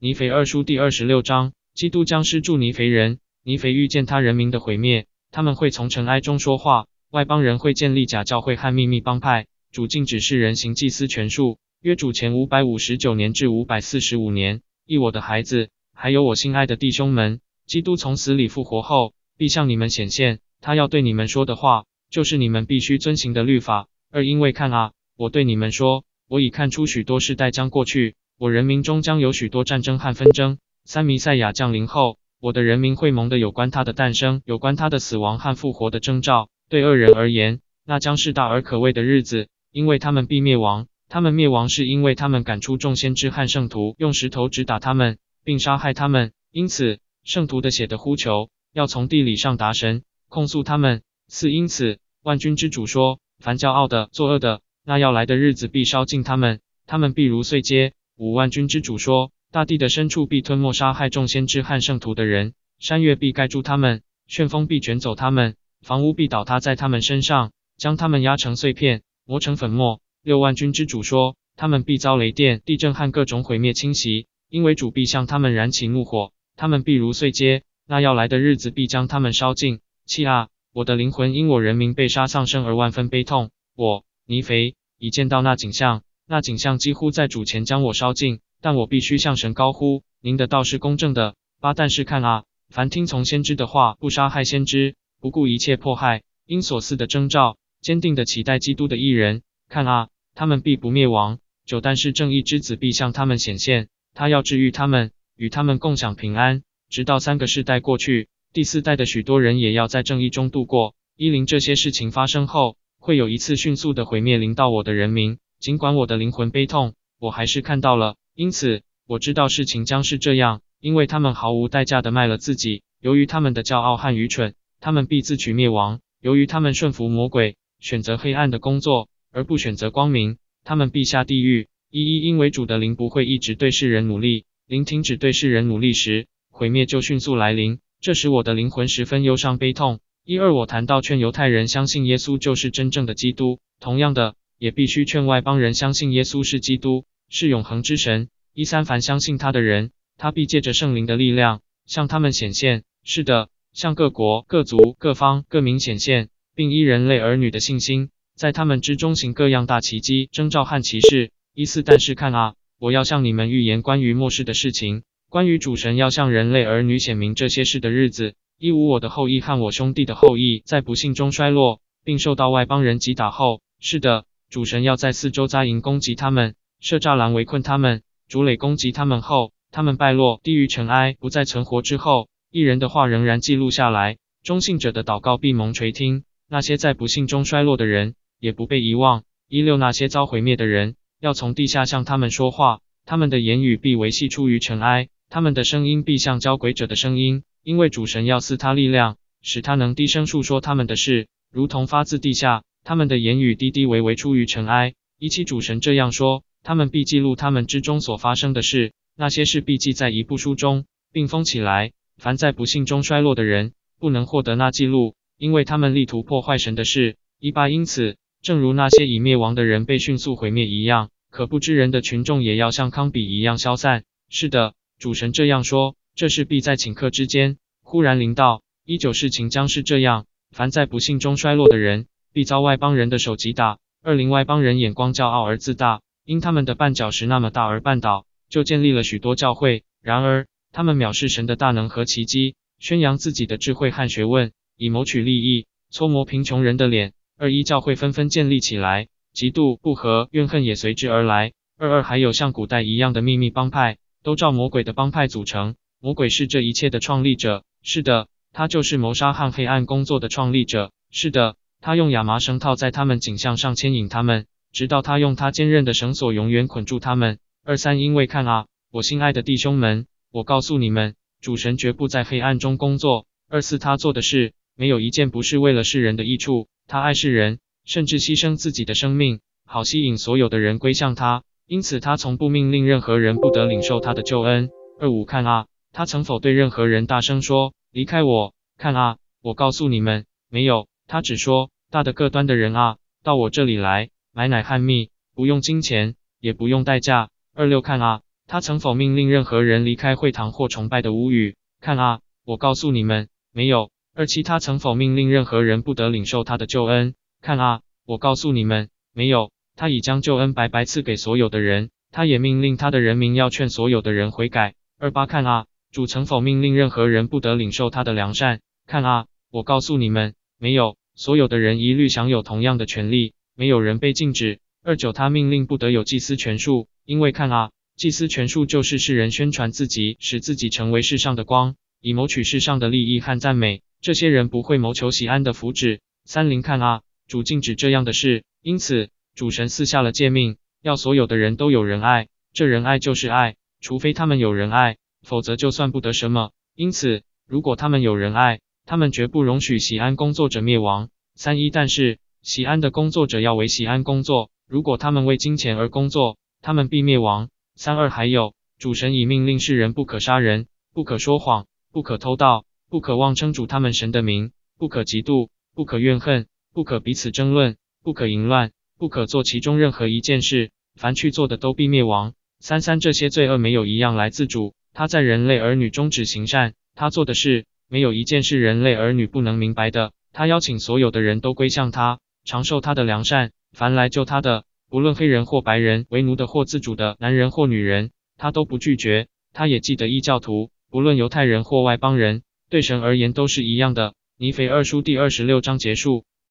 [0.00, 3.18] 尼腓二书第二十六章，基督将施助尼腓人。
[3.42, 9.48] 尼腓遇见他人民的毁灭，他们会从尘埃中说话，外邦人会建立假教会和秘密帮派。
[9.72, 11.58] 主禁止世人行祭司权术。
[11.80, 20.38] 约主前五百五十九年至五百四十五年，一我的孩子，还有我心爱的弟兄们，基督从死里复活后，必向你们显现。
[20.60, 23.88] 他要对你们说的话，就是你们必须遵行的律法。
[24.12, 28.14] 二因为看啊，我对你们说，我已看出许多世代将过去。
[28.40, 30.58] 我人民中将有许多战争和纷争。
[30.84, 36.48] 三弥赛亚降临后，我的人民会蒙的有关他的诞生、有关他的死亡和复活的征兆。
[36.68, 40.86] 对恶人而言，那将是大而可畏的日子，因为他们必灭亡。
[41.08, 46.30] 他们灭亡是因为他们赶出众先知和圣徒，用石头直打他们，并杀害他们。
[46.52, 51.02] 因此，圣徒的血的呼求要从地理上达神，控诉他们。
[51.26, 57.94] 四因此，万军之主说：凡骄傲的、作恶的，那要来的日子必烧尽他们，他们必如碎秸。
[58.18, 70.00] 五万军之主说：大地的深处必吞没杀害众先知和圣徒的人，山岳必盖住他们，旋风必卷走他们，房屋必倒塌在他们身上，将他们压成碎片，磨成粉末。
[70.24, 79.78] 六万军之主说：他们必遭雷电、地震和各种毁灭侵袭，因为主必向他们燃起怒火，他们必如碎秸，那要来的日子必将他们烧尽。
[80.06, 83.50] 七啊，我的灵魂因我人民被杀丧生而万分悲痛。
[83.76, 86.02] 我尼肥已见到那景象。
[86.30, 91.34] 那景象几乎在主前将我烧尽，但我必须向神高呼：您的道是公正的。
[91.58, 99.40] 八但是看啊，凡听从先知的话，不杀害先知，不顾一切迫害，因所赐的征兆，坚定的期待基督的艺人，
[99.70, 101.38] 看啊，他们必不灭亡。
[101.64, 110.94] 九但是正义之子必向他们显现，他要治愈他们，与他们共享平安，直到三个世代过去，第四代的许多人也要在正义中度过。
[111.16, 115.38] 一零这些事情发生后，会有一次迅速的毁灭临到我的人民。
[115.58, 118.16] 尽管我的灵魂悲痛，我还是看到了。
[118.34, 122.82] 因此，我知道事情将是这样，因为他们毫无代价的卖了自己。
[123.00, 126.00] 由于他们的骄傲和愚蠢，他们必自取灭亡。
[126.20, 131.68] 由于他们顺服魔鬼，选择黑暗的工作，而不选择光明，他们必下地狱。
[131.90, 137.80] 一一因为主的灵不会一直对世人努力，灵停止对世人努力时，毁灭就迅速来临。
[138.00, 139.98] 这时我的灵魂十分忧伤悲痛。
[140.24, 144.34] 一二我谈到劝犹太人相信耶稣就是真正的基督，同样的。
[144.58, 148.28] 也必须劝外邦人相信耶稣是基督，是永恒之神。
[148.52, 152.82] 一三凡相信他的人，他必借着圣灵的力量向他们显现。
[153.04, 161.30] 是的，向各国、各族、各方、各民显现，并依人类儿女的信心，在他们之中行各样大奇迹、征兆和奇事。
[161.54, 168.34] 一四但是看啊，我要向你们预言关于末世的事情，关于主神要向人类儿女显明这些事的日子。
[168.58, 174.24] 一五我的后裔和我兄弟的后裔在不幸中衰落，并受到外邦人击打后，是的。
[174.50, 189.24] 主神要在四周扎营攻击他们，设栅栏围困他们，竹垒攻击他们后，他们败落，低于尘埃，不再存活之后，一人的话仍然记录下来，忠信者的祷告必蒙垂听，那些在不幸中衰落的人也不被遗忘。
[189.48, 202.62] 一六那些遭毁灭的人要从地下向他们说话，他们的言语必维系出于尘埃，他们的声音必像交鬼者的声音，因为主神要赐他力量，使他能低声述说他们的事，如同发自地下。
[202.88, 211.92] 他们的言语低低微微出于尘埃，一七主神这样说：他们必记录他们之中所发生的事，那些事必记在一部书中，并封起来。
[212.16, 217.18] 凡在不幸中衰落的人，不能获得那记录，因为他们力图破坏神的事。
[217.38, 224.04] 一八因此，正如那些已灭亡的人被迅速毁灭一样，可不知人的群众也要像康比一样消散。
[224.30, 228.62] 是的，主神这样说：这事必在顷刻之间忽然临到。
[228.86, 232.06] 一九事情将是这样：凡在不幸中衰落的人。
[232.32, 233.78] 必遭外邦人的手击打。
[234.02, 239.84] 二零外邦人眼光骄傲而自大，因他们的绊脚石那么大而绊倒，就建立了许多教会。
[240.00, 247.12] 然而，他们藐视神的大能和奇迹，宣扬自己的智慧和学问，以谋取利益，搓磨贫穷人的脸。
[247.36, 251.52] 二一教会纷纷建立起来，嫉妒、不和、怨恨也随之而来。
[251.76, 255.74] 二二还有像古代一样的秘密帮派，都照魔鬼的帮派组成。
[256.00, 257.64] 魔鬼是这一切的创立者。
[257.82, 260.92] 是的，他就是谋杀和黑暗工作的创立者。
[261.10, 261.56] 是的。
[261.80, 267.38] 他用亚麻绳套在他们颈项上牵引他们，直到他用他坚韧的绳索永远捆住他们。
[267.64, 273.26] 二三，因为看啊，我心爱的弟兄们，我告诉你们，主神绝不在黑暗中工作。
[273.48, 276.68] 二四，他做的事没有一件不是为了世人的益处。
[276.86, 281.44] 他爱世人，甚至牺牲自己的生命，好吸引所有的人归向他。
[281.66, 284.70] 因此，他从不命令任何人不得领受他的救恩。
[284.98, 288.54] 二五，看啊，他曾否对任何人大声说离开我？
[288.78, 290.88] 看啊，我告诉你们，没有。
[291.08, 301.56] 他只说：“大的各端的人啊，到我这里来，买奶和蜜，不用金钱，也不用代价。”二六看啊，他曾否命令任何人离开会堂或崇拜的屋宇？
[301.80, 303.90] 看啊，我告诉你们，没有。
[304.14, 307.14] 二七，他曾否命令任何人不得领受他的救恩？
[307.40, 309.50] 看啊，我告诉你们，没有。
[309.76, 314.74] 他已将救恩白白赐给所有的人，他也命令他的人民要劝所有的人悔改。
[314.98, 318.60] 二八，看啊，主曾否命令任何人不得领受他的良善？
[318.86, 320.97] 看啊，我告诉你们，没有。
[321.18, 324.60] 所有的人一律享有同样的权利，没有人被禁止。
[324.84, 327.70] 二九，他命令不得有祭司权术，因为看啊。
[327.96, 333.82] 祭司权术就是世人宣传自己，使自己成为世上的光，以谋取世上的利益和赞美。
[334.00, 335.98] 这些人不会谋求喜安的福祉。
[336.24, 342.28] 三零看啊，主禁止这样的事，因此主神赐下了诫命，要所有的人都有仁爱。
[342.52, 346.52] 这仁爱就是爱，除非他们有仁爱，否则就算不得什么。
[346.76, 351.10] 因此，如果他们有仁爱，他们绝不容许喜安工作者灭亡。
[351.34, 357.50] 三一但是喜安的工作者要为喜安工作，如果他们为金钱而工作，他们必灭亡。
[357.74, 372.32] 三二还有，主神已命令世人不可杀人，不可说谎，不可偷盗，不可妄称主他们神的名，不可嫉妒，不可怨恨，不可彼此争论，不可淫乱，不可做其中任何一件事，凡去做的都必灭亡。
[372.58, 380.12] 三三这些罪恶没有一样来自主，他在人类儿女中只行善，他做的事没有一件是人类儿女不能明白的。
[380.32, 384.64] 他邀请所有的人都归向他，长寿他的良善，凡来救他的。
[384.90, 389.28] 不论黑人或白人，为奴的或自主的，男人或女人，他都不拒绝。
[389.52, 394.14] 他也记得异教徒，不论犹太人或外邦人，对神而言都是一样的。
[394.38, 396.24] 尼腓二书第二十六章结束。